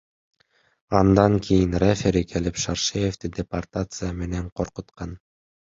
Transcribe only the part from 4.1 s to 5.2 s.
менен коркуткан.